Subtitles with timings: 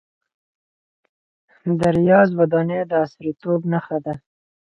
[1.79, 4.13] د ریاض ودانۍ د عصریتوب نښه ده.